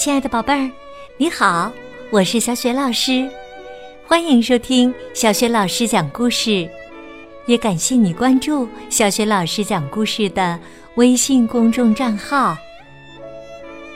[0.00, 0.70] 亲爱的宝贝儿，
[1.18, 1.70] 你好，
[2.08, 3.28] 我是小雪老师，
[4.06, 6.66] 欢迎收听小雪老师讲故事，
[7.44, 10.58] 也感谢你关注小雪老师讲故事的
[10.94, 12.56] 微信公众账号。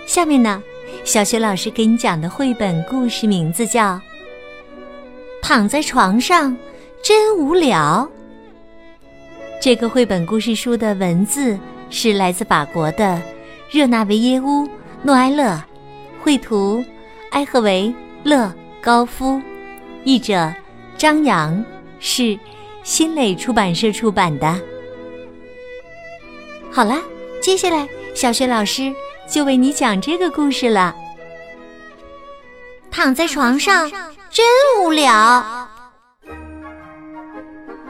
[0.04, 0.62] 下面呢，
[1.04, 3.94] 小雪老师给你讲的绘本故事名字叫
[5.40, 6.54] 《躺在床上
[7.02, 8.06] 真无聊》。
[9.58, 11.58] 这个绘本故事书的文字
[11.88, 13.22] 是来自法国的
[13.70, 14.68] 热那维耶乌
[15.02, 15.58] 诺埃勒。
[16.24, 16.82] 绘图：
[17.32, 19.38] 埃赫维勒高夫，
[20.04, 20.50] 译者：
[20.96, 21.62] 张扬，
[22.00, 22.38] 是
[22.82, 24.58] 新蕾出版社出版的。
[26.72, 26.96] 好了，
[27.42, 28.90] 接下来小雪老师
[29.28, 30.96] 就为你讲这个故事了。
[32.90, 33.90] 躺在床上
[34.30, 34.46] 真
[34.82, 35.68] 无聊。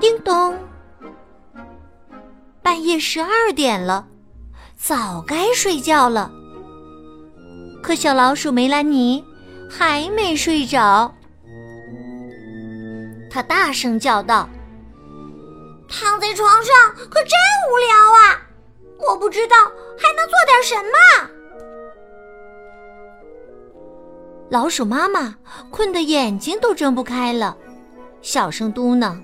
[0.01, 0.59] 叮咚，
[2.61, 4.09] 半夜十二点了，
[4.77, 6.33] 早该睡觉了。
[7.84, 9.23] 可小老鼠梅兰妮
[9.70, 11.14] 还没睡着，
[13.31, 14.48] 他大声叫道
[15.86, 16.75] ：“躺在床上
[17.11, 18.41] 可真无聊啊！
[19.06, 19.56] 我不知道
[19.98, 21.28] 还能做点什么。”
[24.48, 25.36] 老鼠妈妈
[25.70, 27.55] 困得眼睛都睁不开了，
[28.23, 29.20] 小声嘟囔：“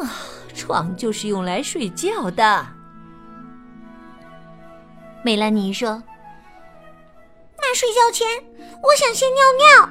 [0.00, 0.10] 啊，
[0.54, 2.66] 床就是用来睡觉的。”
[5.22, 6.02] 梅兰妮说。
[7.74, 8.26] 睡觉前，
[8.82, 9.88] 我想先尿尿。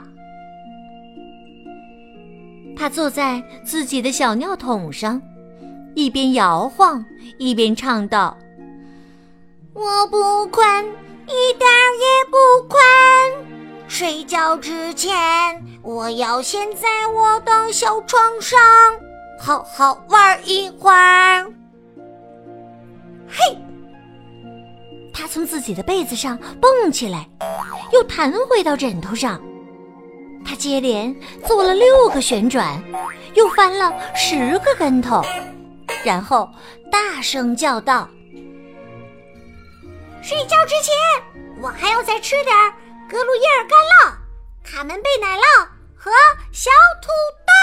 [2.77, 5.21] 他坐在自己的小尿桶上，
[5.95, 7.03] 一边摇晃
[7.37, 8.37] 一边唱道
[9.75, 10.85] ：“我不困，
[11.27, 12.79] 一点儿也不困。
[13.87, 15.13] 睡觉之前，
[15.81, 18.57] 我要先在我的小床上
[19.39, 21.51] 好好玩一会儿。”
[25.31, 27.29] 从自己的被子上蹦起来，
[27.93, 29.39] 又弹回到枕头上。
[30.43, 32.83] 他接连做了六个旋转，
[33.35, 35.21] 又翻了十个跟头，
[36.03, 36.49] 然后
[36.91, 38.09] 大声叫道
[40.23, 40.95] ：“睡觉之前，
[41.61, 42.55] 我还要再吃点
[43.07, 44.11] 格鲁伊尔干酪、
[44.63, 45.43] 卡门贝奶酪
[45.95, 46.09] 和
[46.51, 47.09] 小土
[47.45, 47.53] 豆。”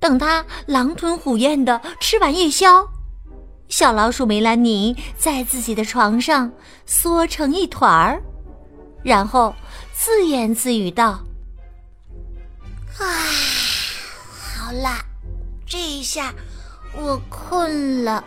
[0.00, 2.88] 等他狼吞虎咽的吃完夜宵。
[3.68, 6.50] 小老鼠梅兰妮在自己的床上
[6.86, 8.22] 缩成一团儿，
[9.02, 9.54] 然后
[9.92, 11.20] 自言自语道
[12.98, 13.04] ：“啊，
[14.30, 15.04] 好啦，
[15.66, 16.32] 这一下
[16.94, 18.24] 我困了。”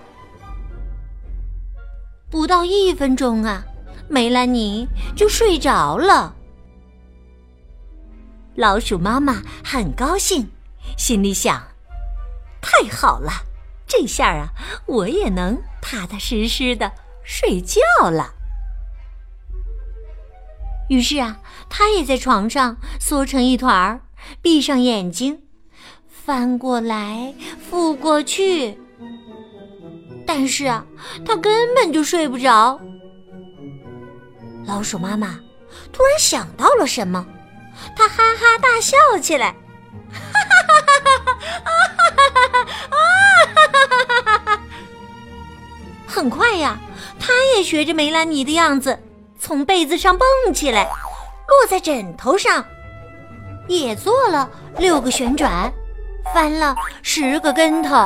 [2.29, 3.63] 不到一分钟啊，
[4.07, 6.35] 梅兰妮就睡着了。
[8.55, 10.47] 老鼠妈妈很高兴，
[10.97, 11.63] 心里想
[12.61, 13.31] ：“太好了。”
[13.89, 14.53] 这下啊，
[14.85, 16.91] 我也能踏踏实实的
[17.25, 18.35] 睡觉了。
[20.89, 21.39] 于是啊，
[21.69, 24.01] 他也在床上缩成一团儿，
[24.41, 25.41] 闭上眼睛，
[26.07, 27.33] 翻过来
[27.69, 28.79] 覆过去。
[30.25, 30.85] 但是啊，
[31.25, 32.79] 他根本就睡不着。
[34.65, 35.39] 老鼠妈妈
[35.91, 37.25] 突然想到了什么，
[37.95, 39.55] 她哈哈大笑起来，
[46.19, 46.77] 很快呀，
[47.17, 48.99] 他也学着梅兰妮的样子，
[49.39, 52.65] 从被子上蹦起来，落在枕头上，
[53.69, 55.71] 也做了六个旋转，
[56.33, 58.05] 翻了十个跟头。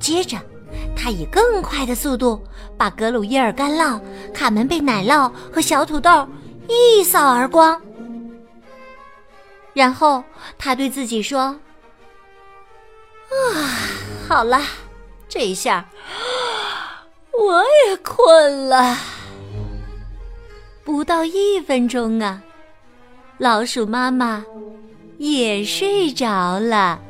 [0.00, 0.38] 接着，
[0.96, 2.42] 他以更快的速度
[2.78, 4.00] 把格鲁伊尔干酪、
[4.32, 6.26] 卡门贝奶酪和小土豆
[6.66, 7.78] 一扫而光。
[9.74, 10.24] 然后，
[10.56, 11.54] 他对自己说
[13.28, 13.52] ：“啊，
[14.26, 14.62] 好了。”
[15.30, 15.86] 这一下，
[17.38, 18.96] 我也困了。
[20.84, 22.42] 不到一分钟啊，
[23.38, 24.44] 老鼠妈妈
[25.18, 27.00] 也睡着了。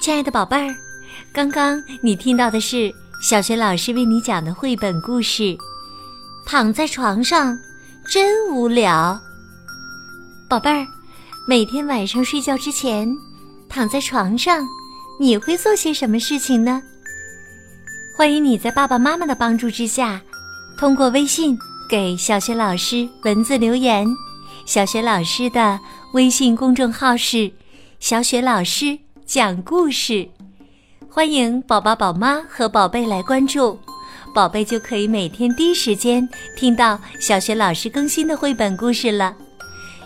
[0.00, 0.74] 亲爱的宝贝儿，
[1.32, 2.92] 刚刚你听到的是
[3.22, 5.42] 小学老师为你讲的绘本故事
[6.46, 7.58] 《躺在床上
[8.06, 9.20] 真无聊》。
[10.48, 10.86] 宝贝儿，
[11.46, 13.08] 每天晚上睡觉之前，
[13.68, 14.66] 躺在床上，
[15.20, 16.82] 你会做些什么事情呢？
[18.16, 20.20] 欢迎你在爸爸妈妈的帮助之下，
[20.78, 21.58] 通过微信
[21.88, 24.06] 给小学老师文字留言。
[24.64, 25.78] 小学老师的
[26.12, 27.52] 微信公众号是
[28.00, 28.98] “小雪老师”。
[29.26, 30.28] 讲故事，
[31.08, 33.78] 欢迎宝宝、宝妈和宝贝来关注。
[34.34, 39.34] 宝贝就可以每天第一时间听到小学老师更新的绘本故事了，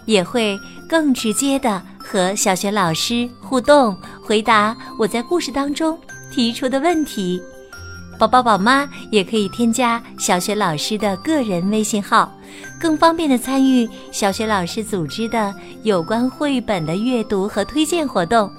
[0.05, 0.59] 也会
[0.89, 5.99] 更直接的和小学老师互动，回答我在故事当中
[6.31, 7.43] 提出的问题。
[8.19, 12.31] 宝宝宝妈也可以添加小学老师的个人微信号，
[12.79, 18.51] 更方便的参与小学老师组织的有关绘本的阅读和推荐活动。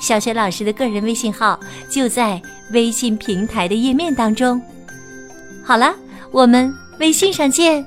[0.00, 2.40] 小雪老师的个人微信号就在
[2.72, 4.60] 微信平台的页面当中。
[5.62, 5.94] 好了，
[6.32, 7.86] 我们微信上见。